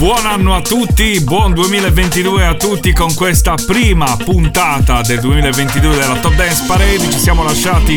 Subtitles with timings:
[0.00, 6.18] buon anno a tutti, buon 2022 a tutti con questa prima puntata del 2022 della
[6.20, 7.10] Top Dance Parade.
[7.10, 7.92] Ci siamo lasciati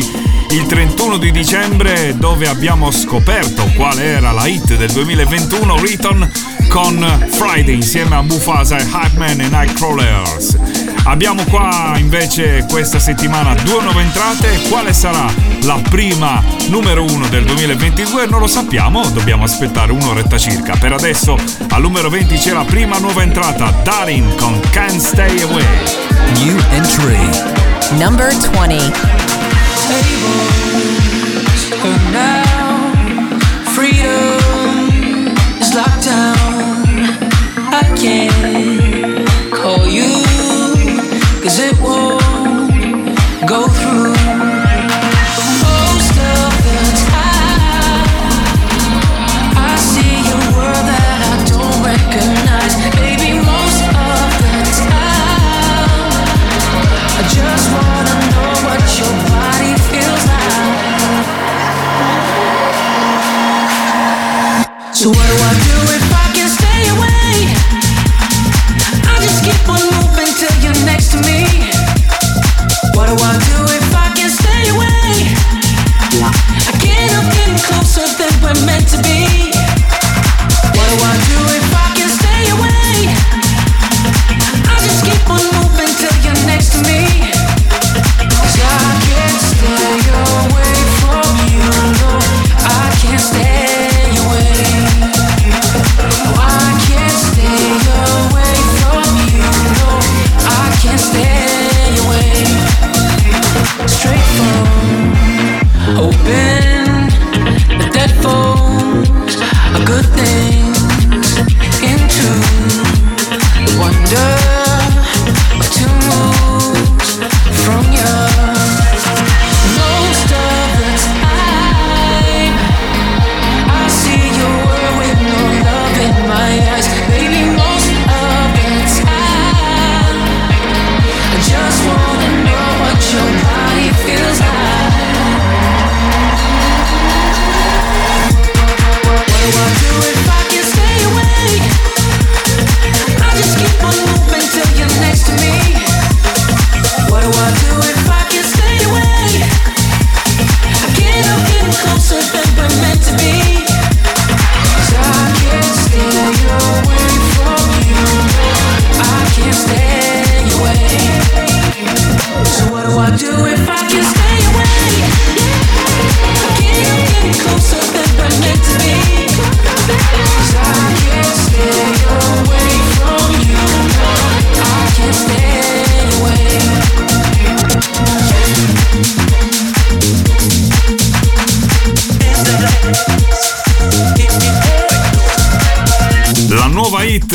[0.50, 6.30] il 31 di dicembre dove abbiamo scoperto qual era la hit del 2021, Return
[6.68, 10.73] con Friday insieme a Mufasa e Hypeman e Nightcrawlers.
[11.06, 14.62] Abbiamo qua invece questa settimana due nuove entrate.
[14.68, 15.26] Quale sarà
[15.62, 18.26] la prima numero uno del 2022?
[18.26, 20.76] Non lo sappiamo, dobbiamo aspettare un'oretta circa.
[20.76, 21.36] Per adesso
[21.68, 25.66] al numero 20 c'è la prima nuova entrata, Darin con Can't Stay Away.
[26.42, 27.18] New entry.
[27.98, 28.92] Number 20.
[33.74, 36.34] Freedom is locked down.
[37.70, 40.23] I can't call you,
[41.44, 44.13] cause it won't go through.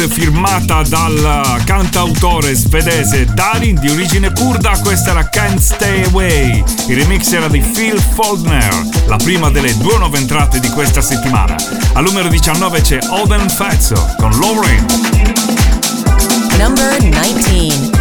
[0.07, 6.63] Firmata dal cantautore svedese Darin di origine kurda, questa era Can't Stay Away.
[6.87, 11.55] Il remix era di Phil Foldner, la prima delle due nuove entrate di questa settimana.
[11.93, 14.85] Al numero 19 c'è Oden Fazzo con Lauren.
[16.57, 17.98] Number 19.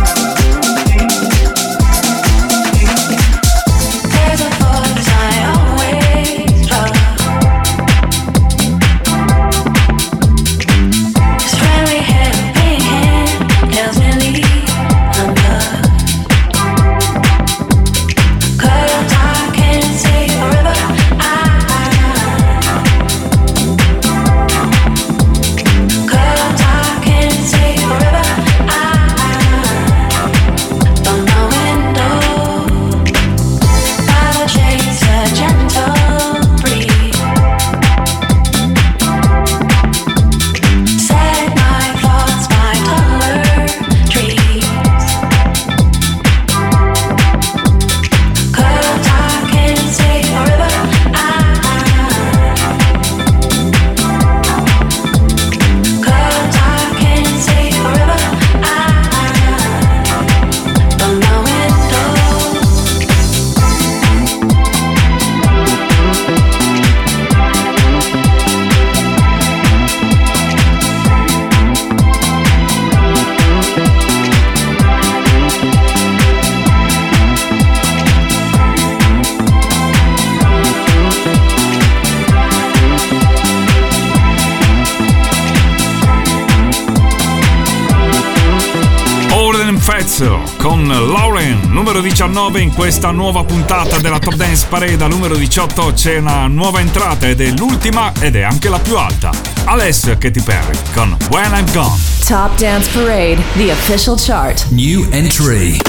[91.98, 95.02] numero 19 in questa nuova puntata della Top Dance Parade.
[95.02, 98.96] Al numero 18 c'è una nuova entrata ed è l'ultima ed è anche la più
[98.96, 99.30] alta.
[99.64, 101.98] Alessio e Katy Perry con When I'm Gone.
[102.26, 104.66] Top Dance Parade, the official chart.
[104.70, 105.80] New entry.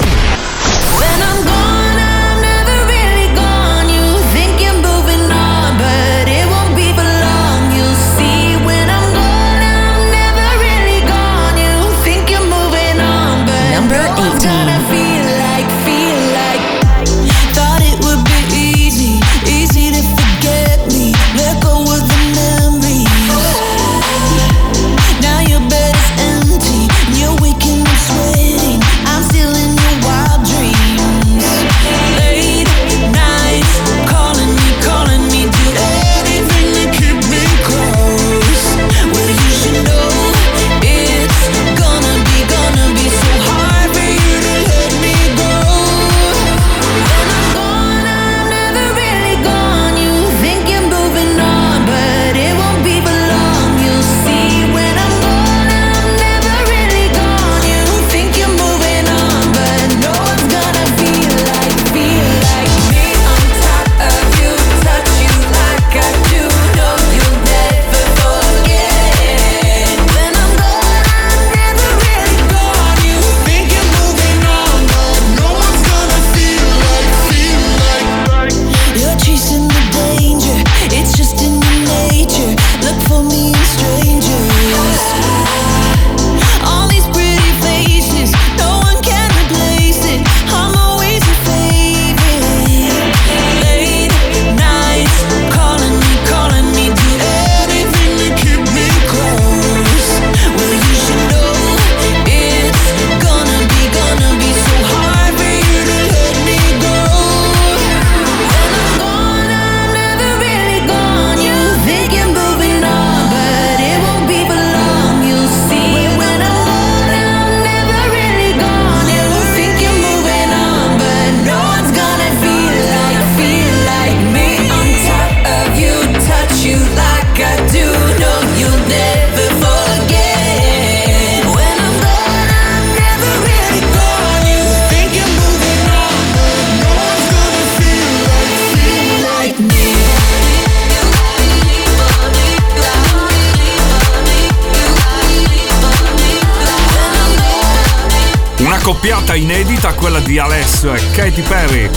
[0.96, 1.49] When I'm gone.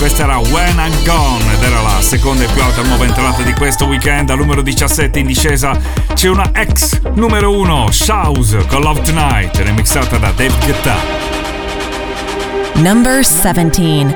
[0.03, 3.53] questa era When I'm Gone ed era la seconda e più alta nuova entrata di
[3.53, 4.29] questo weekend.
[4.31, 5.79] Al numero 17 in discesa
[6.13, 10.95] c'è una ex numero 1, Shouse con Love Tonight, remixata da Dave Guetta.
[12.73, 14.13] Number 17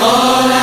[0.00, 0.57] All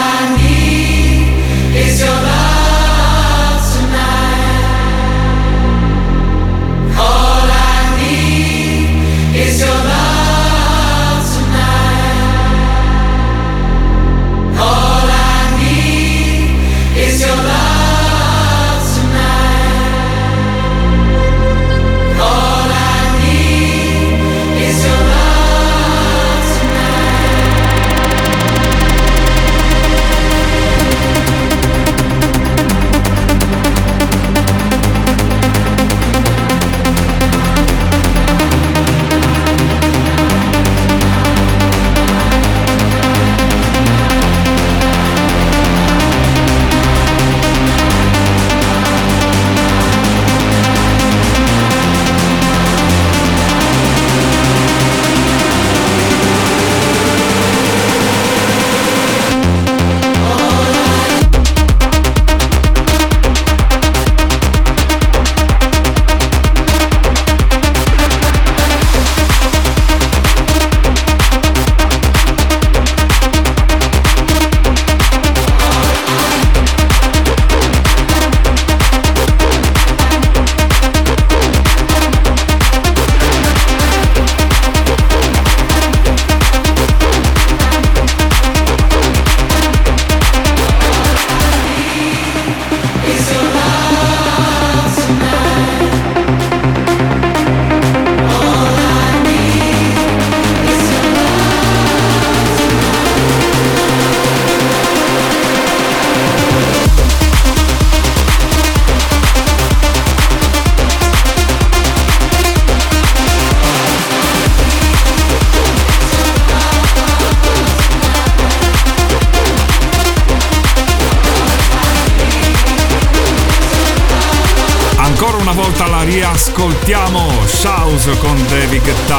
[127.96, 129.18] House con David Guetta.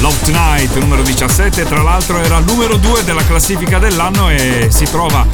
[0.00, 4.84] Love Tonight numero 17, tra l'altro era il numero 2 della classifica dell'anno e si
[4.84, 5.26] trova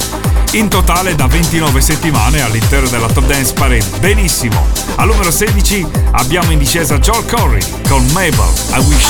[0.53, 3.85] in totale da 29 settimane all'interno della Top Dance Parade.
[3.99, 4.65] Benissimo.
[4.95, 9.05] Al numero 16 abbiamo in discesa Joel Corey con Mabel I Wish.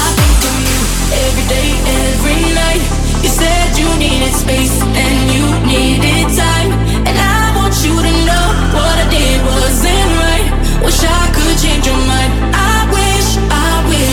[10.82, 11.31] I wish I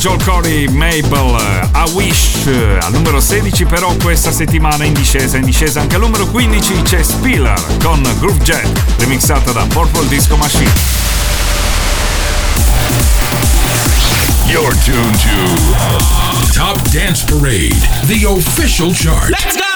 [0.00, 2.46] Joel Corey, Mabel, eh, A Wish.
[2.46, 6.80] Eh, al numero 16 però questa settimana in discesa, in discesa anche al numero 15
[6.82, 8.66] c'è Spiller con Groove Jet,
[8.96, 10.72] remixata da Purple Disco Machine.
[14.46, 17.76] You're tuned to Top Dance Parade,
[18.06, 19.28] the official chart.
[19.28, 19.68] Let's go!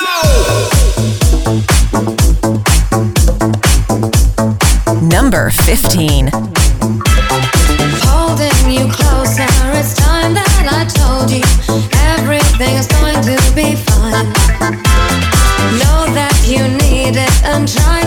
[5.02, 6.30] Number 15.
[8.00, 9.13] Holding you close.
[11.26, 11.44] deep.
[13.00, 14.26] Going to be fine.
[15.78, 18.03] Know that you need it and try.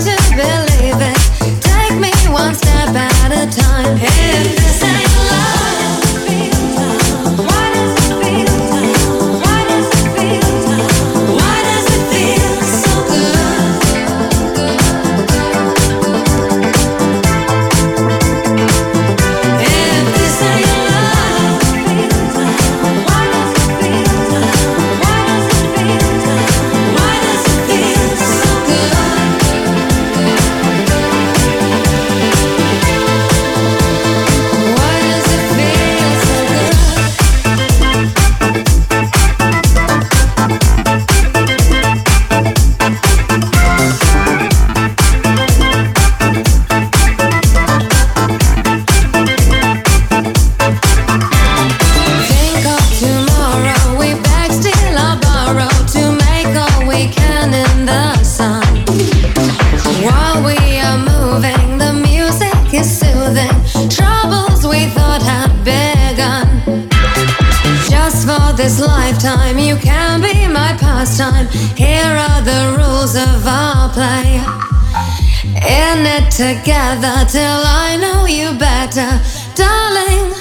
[76.68, 79.08] together till I know you better,
[79.56, 80.34] darling.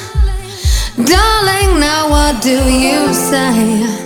[1.07, 4.06] Darling, now what do you say?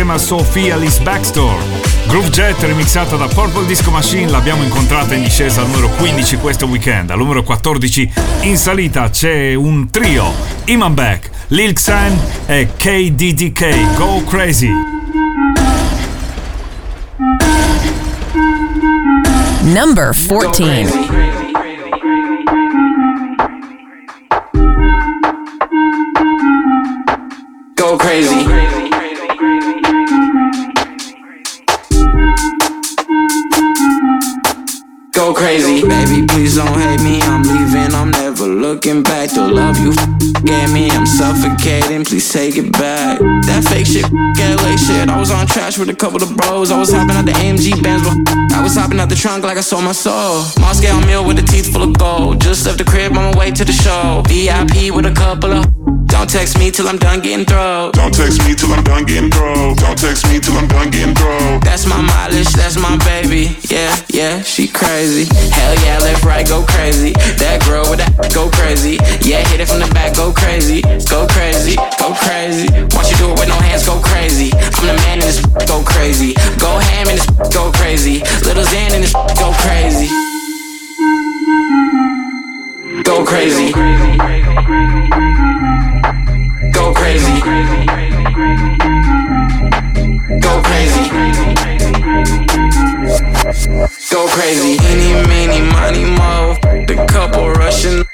[0.00, 1.54] Insieme a Sophia Alice Baxter.
[2.06, 6.64] Groove Jet remixata da Purple Disco Machine l'abbiamo incontrata in discesa al numero 15 questo
[6.66, 7.10] weekend.
[7.10, 10.32] Al numero 14 in salita c'è un trio.
[10.66, 13.96] Iman Beck, Lil Xan e KDDK.
[13.96, 14.72] Go Crazy.
[19.64, 21.09] Number 14.
[40.44, 42.04] Gave me, I'm suffocating.
[42.04, 43.18] Please take it back.
[43.46, 44.06] That fake shit,
[44.38, 45.08] LA shit.
[45.08, 46.70] I was on trash with a couple of bros.
[46.70, 48.06] I was hopping out the AMG Benz.
[48.52, 50.44] I was hopping out the trunk like I sold my soul.
[50.60, 52.40] Moscow meal with a teeth full of gold.
[52.40, 54.22] Just left the crib on my way to the show.
[54.26, 55.99] VIP with a couple of.
[56.20, 57.92] Don't text me till I'm done getting through.
[57.96, 59.74] Don't text me till I'm done getting through.
[59.80, 61.60] Don't text me till I'm done getting through.
[61.64, 63.56] That's my mileage, that's my baby.
[63.72, 65.24] Yeah, yeah, she crazy.
[65.48, 67.12] Hell yeah, left, right, go crazy.
[67.40, 69.00] That girl with that go crazy.
[69.24, 70.82] Yeah, hit it from the back, go crazy.
[71.08, 72.68] Go crazy, go crazy.
[72.92, 74.52] Once you do it with no hands, go crazy.
[74.52, 76.36] I'm the man in this, go crazy.
[76.60, 78.20] Go ham in this, go crazy.
[78.44, 80.12] Little Xan in this, go crazy.
[83.08, 83.72] Go crazy.
[83.72, 83.80] Go
[84.20, 85.29] crazy.
[86.90, 87.40] Go crazy.
[90.40, 91.10] Go crazy.
[94.10, 94.76] Go crazy.
[94.82, 96.58] Any, meeny, money, mo.
[96.88, 98.09] The couple Russian.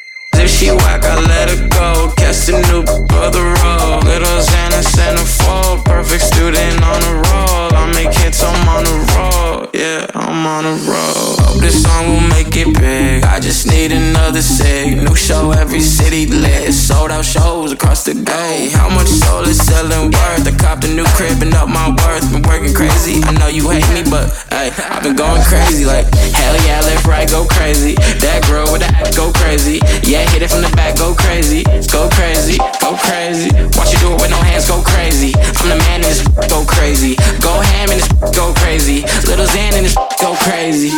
[0.46, 2.14] If she whack, I let her go.
[2.14, 3.98] Catch the new brother roll.
[4.06, 5.84] Little Xana centerfold.
[5.84, 7.74] Perfect student on a roll.
[7.74, 9.66] I make hits, I'm on a roll.
[9.74, 11.34] Yeah, I'm on a roll.
[11.42, 13.24] Hope this song will make it big.
[13.24, 15.02] I just need another sig.
[15.02, 16.72] New show, every city lit.
[16.72, 18.70] Sold out shows across the day.
[18.70, 20.46] How much soul is selling worth?
[20.46, 22.30] I copped a new crib and up my worth.
[22.30, 23.18] Been working crazy.
[23.24, 25.84] I know you hate me, but hey, I've been going crazy.
[25.84, 26.06] Like,
[26.38, 27.94] hell yeah, left, right, go crazy.
[28.22, 29.82] That girl with that go crazy.
[30.06, 31.62] Yeah, hit it from the back, go crazy.
[31.88, 33.48] Go crazy, go crazy.
[33.72, 35.32] Watch you do it with no hands, go crazy.
[35.34, 36.20] I'm the man in this,
[36.52, 37.16] go crazy.
[37.40, 39.00] Go ham in this, go crazy.
[39.24, 40.92] Little Xan in this, go crazy.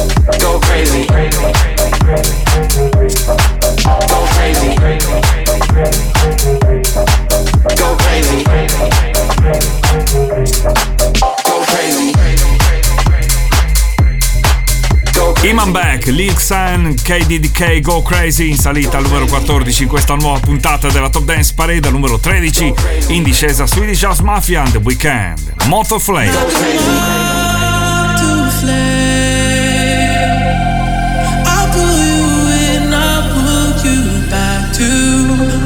[16.02, 20.90] Beck, Lil Xan, KDDK, Go Crazy in salita al numero 14 in questa nuova puntata
[20.90, 22.74] della Top Dance Parade al numero 13
[23.08, 25.54] in discesa Swedish House Mafia and The Weekend.
[25.68, 26.32] Moto Flame.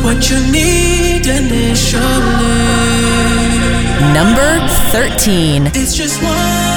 [0.02, 2.04] What you need initially.
[4.14, 5.72] Number 13.
[5.74, 6.75] It's just one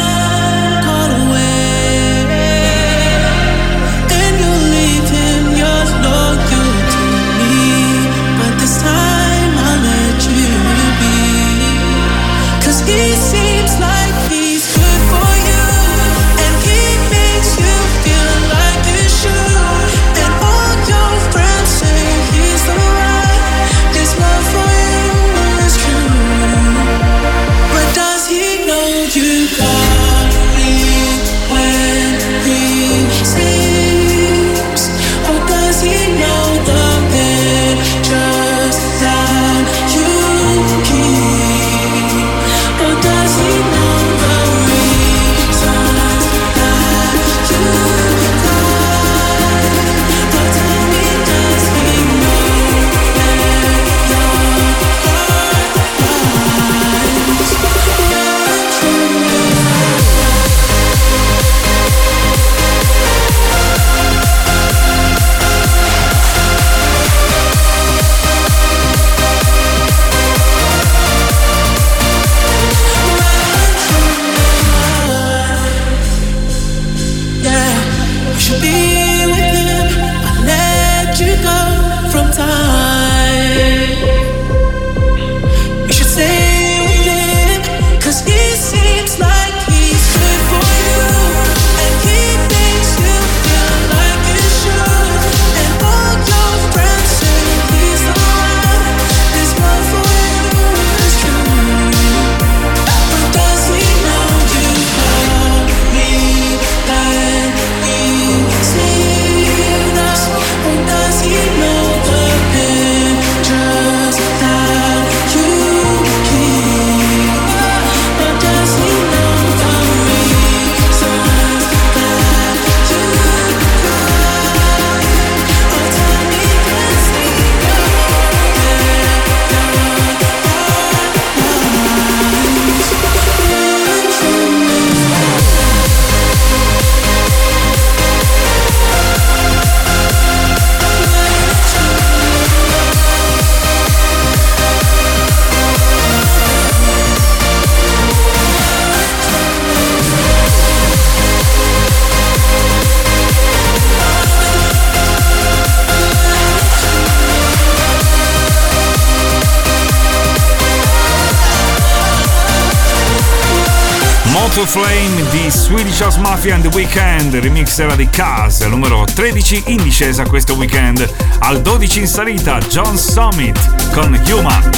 [166.39, 171.05] Mafia and the Weekend, remix era di Cars, numero 13 in discesa questo weekend.
[171.41, 173.59] Al 12 in salita John Summit
[173.91, 174.71] con Human.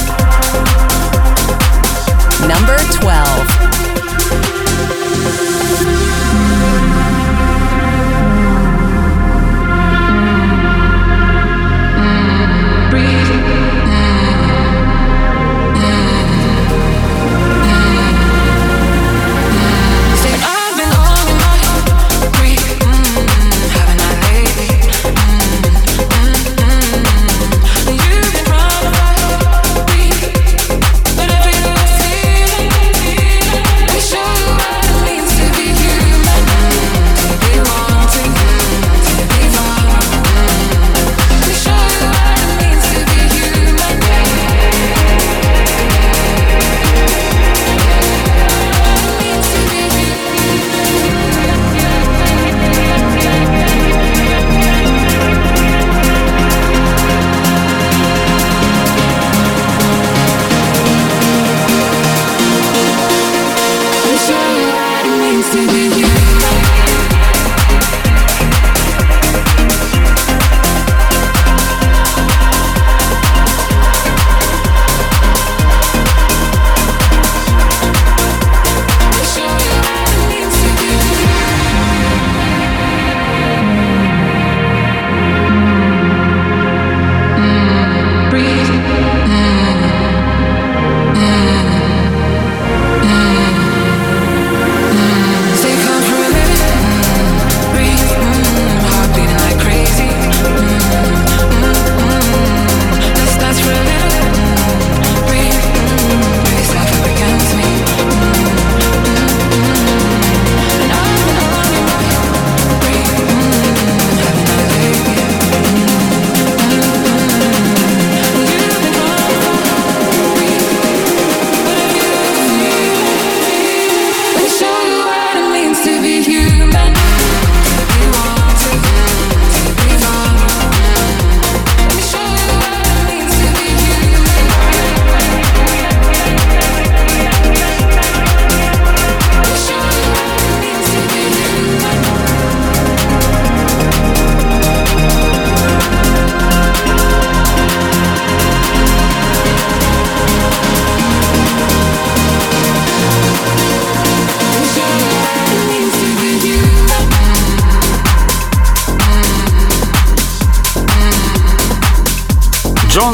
[2.46, 3.69] Number 12.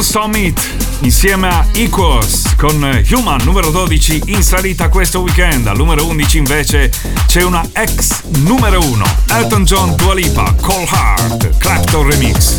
[0.07, 0.61] Summit
[1.01, 5.67] insieme a Equals con Human numero 12 in salita questo weekend.
[5.67, 6.93] Al numero 11 invece
[7.27, 12.55] c'è una ex numero 1, Elton John Dua Lipa, Cold Heart, Clapton Remix.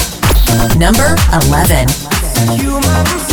[0.75, 1.13] Number
[1.49, 3.26] 11.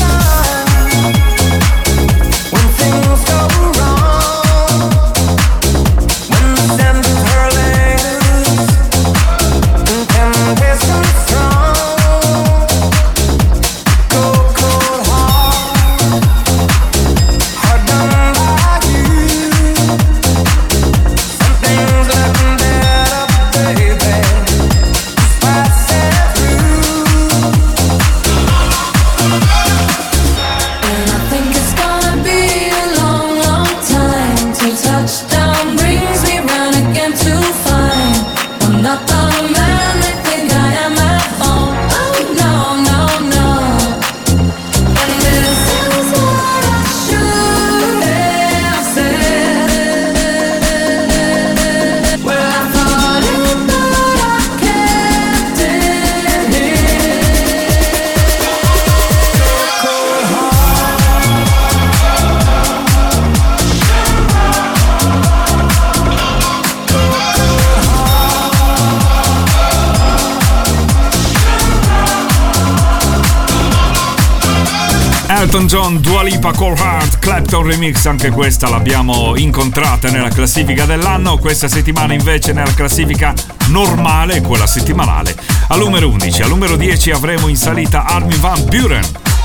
[76.45, 82.53] Lipa, Core Heart, Clapton Remix, anche questa l'abbiamo incontrata nella classifica dell'anno, questa settimana invece
[82.53, 83.33] nella classifica
[83.69, 85.35] normale, quella settimanale,
[85.69, 86.43] al numero 11.
[86.43, 89.05] Al numero 10 avremo in salita Armin Van Buren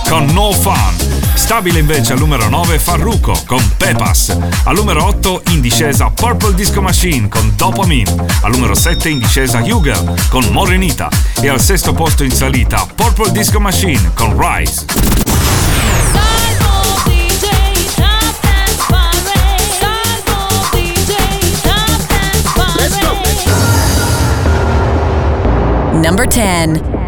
[0.10, 0.96] con No Fun.
[1.36, 4.38] Stabile invece al numero 9 Farruko con Pepas.
[4.64, 8.14] Al numero 8 in discesa Purple Disco Machine con Dopamine.
[8.42, 11.08] Al numero 7 in discesa Hugel con Morenita.
[11.40, 14.86] E al sesto posto in salita Purple Disco Machine con Rise.
[26.02, 26.99] Number 10.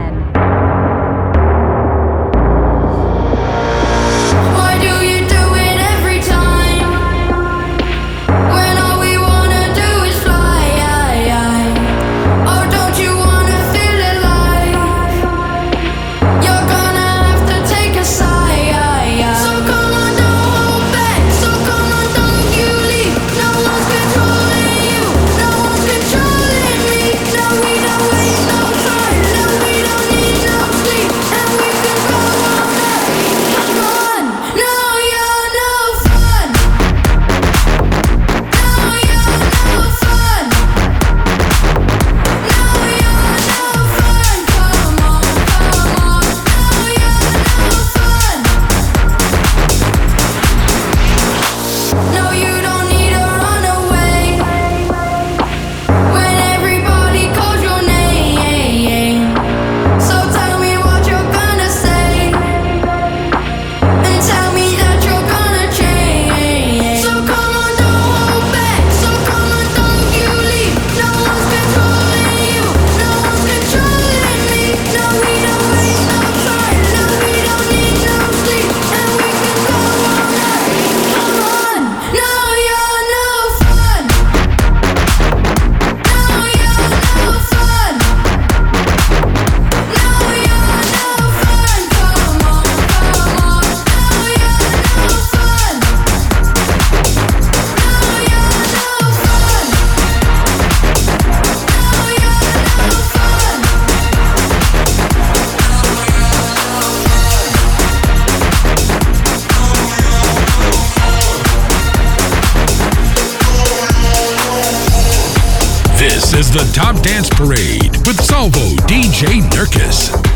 [119.01, 120.30] DJ Nurkis.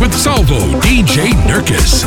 [0.00, 2.02] With Salvo DJ Nurkis.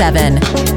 [0.00, 0.69] 7.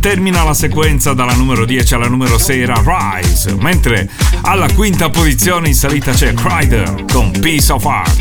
[0.00, 4.08] termina la sequenza dalla numero 10 alla numero 6 era Rise, mentre
[4.42, 8.18] alla quinta posizione in salita c'è Crider con Piece of Art.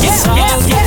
[0.00, 0.84] Yeah, yeah, yeah.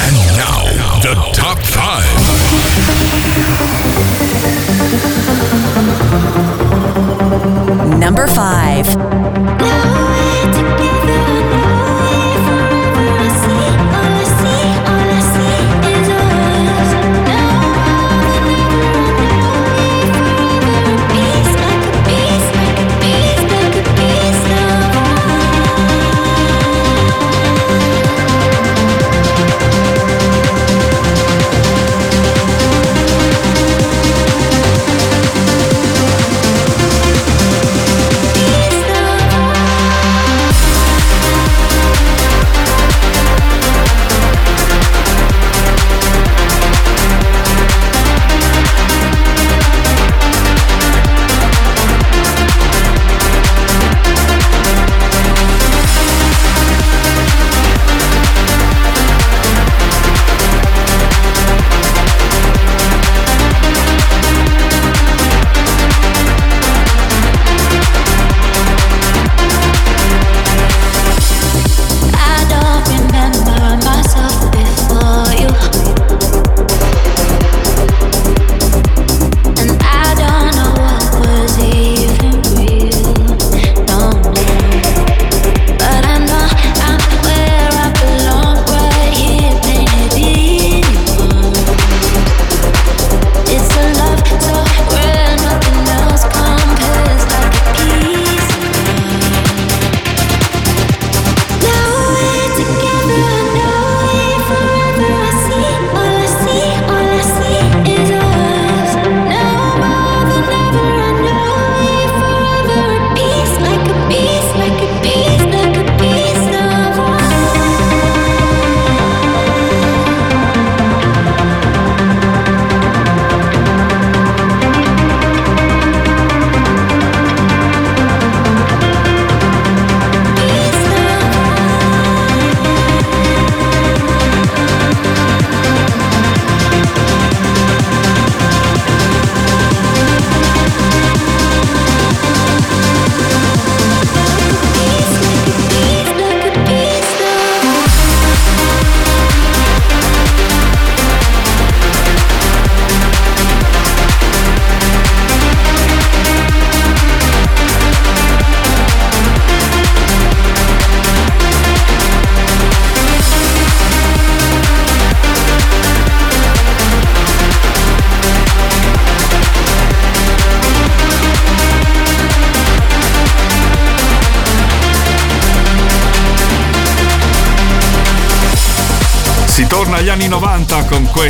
[0.00, 0.64] And now
[1.00, 2.04] the top 5.
[7.98, 9.57] Number 5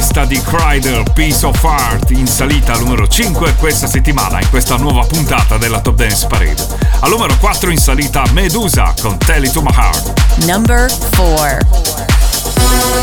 [0.09, 4.77] lista di Crider Piece of Art in salita al numero 5 questa settimana in questa
[4.77, 6.67] nuova puntata della Top Dance Parade.
[7.01, 10.45] Al numero 4 in salita Medusa con Tell It To My Heart.
[10.47, 12.98] Number 4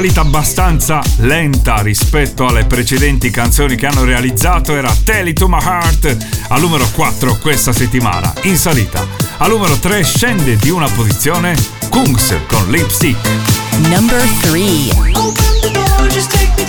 [0.00, 5.62] salita abbastanza lenta rispetto alle precedenti canzoni che hanno realizzato era Tell It To My
[5.62, 6.16] Heart
[6.48, 9.06] al numero 4 questa settimana in salita.
[9.36, 11.54] Al numero 3 scende di una posizione
[11.90, 13.28] Kungs con Lipstick.
[13.90, 16.59] Number 3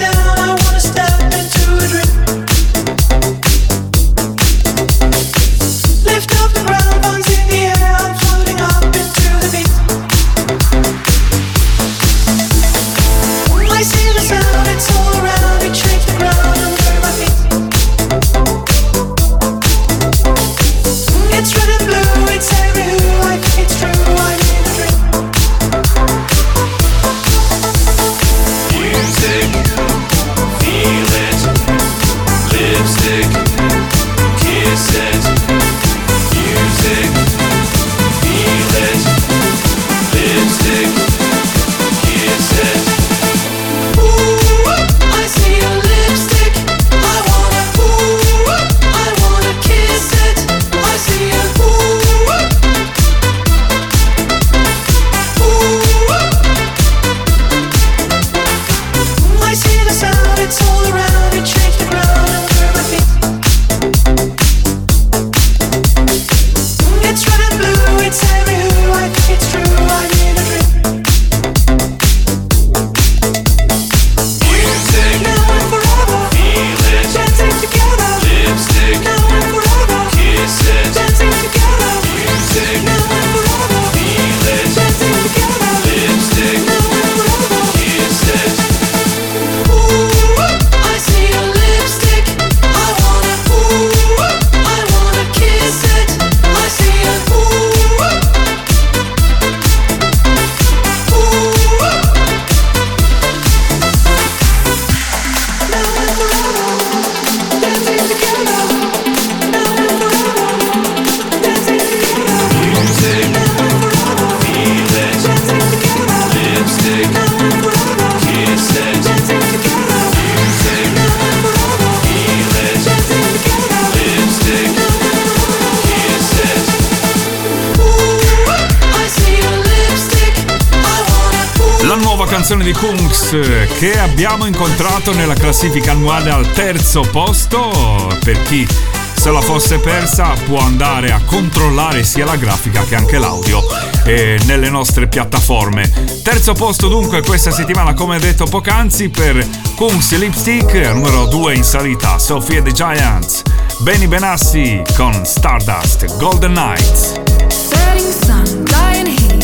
[134.61, 138.15] incontrato nella classifica annuale al terzo posto.
[138.23, 138.67] Per chi
[139.15, 143.63] se la fosse persa può andare a controllare sia la grafica che anche l'audio
[144.05, 145.91] e nelle nostre piattaforme.
[146.21, 149.43] Terzo posto dunque questa settimana come detto poc'anzi per
[149.75, 153.41] Kungs Lipstick, numero 2 in salita Sophia the Giants,
[153.79, 157.19] Benny Benassi con Stardust Golden Knights.
[157.47, 159.43] Setting sun, dying heat,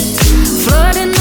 [0.63, 1.16] flooding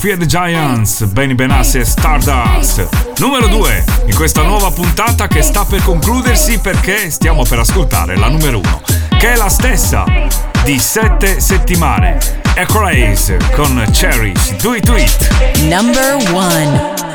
[0.00, 2.88] Fear the Giants, Benny Benassi e Stardust.
[3.18, 8.30] Numero 2 in questa nuova puntata che sta per concludersi perché stiamo per ascoltare la
[8.30, 8.82] numero 1,
[9.18, 10.06] che è la stessa
[10.64, 12.16] di 7 settimane.
[12.54, 15.58] Echo Race con Cherish Do It Do It.
[15.68, 17.09] Number 1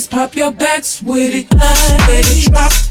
[0.00, 1.54] ladies, pop your backs with it.
[1.54, 2.50] Let it.
[2.50, 2.89] Drop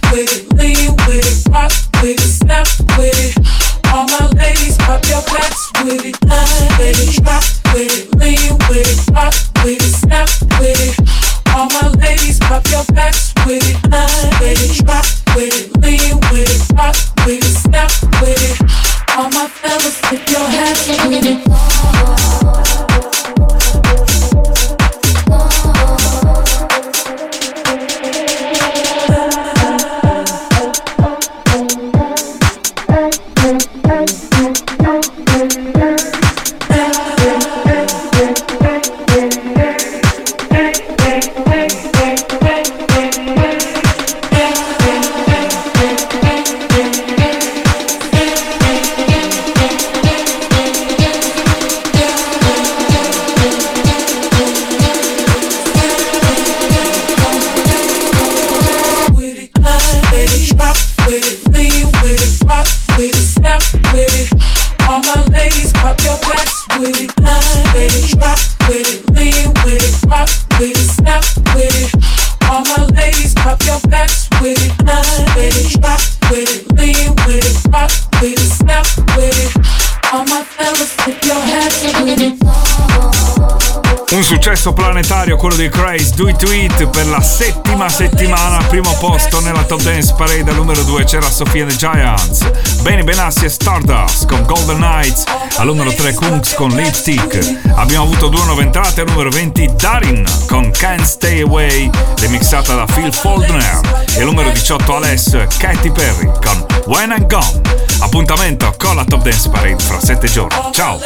[86.19, 91.05] To It per la settima settimana, primo posto nella Top Dance Parade al numero 2
[91.05, 92.45] c'era Sofia the Giants,
[92.81, 95.23] Benny Benassi e Stardust con Golden Knights,
[95.55, 100.25] al numero 3 Kunks con Lipstick, abbiamo avuto due nuove entrate, al numero 20 Darin
[100.47, 101.89] con Can't Stay Away,
[102.19, 103.79] remixata da Phil Foldner,
[104.13, 107.61] e al numero 18 Aless Katy Perry con When I'm Gone.
[108.01, 110.57] Appuntamento con la Top Dance Parade fra 7 giorni.
[110.73, 110.99] Ciao!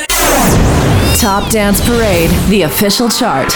[1.19, 3.53] Top Dance Parade, the official chart.